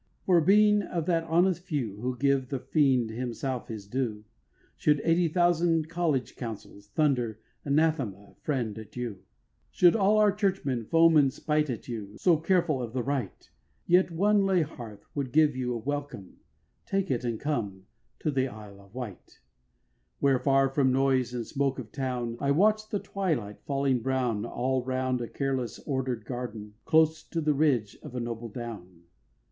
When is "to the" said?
18.21-18.47, 27.25-27.53